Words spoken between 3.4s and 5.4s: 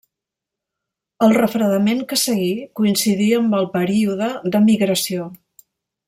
amb el període de migració.